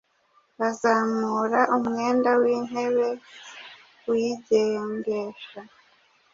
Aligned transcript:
bazamura 0.59 1.61
umwenda 1.75 2.29
w’imbere 2.41 3.07
uyigendesha, 4.11 5.59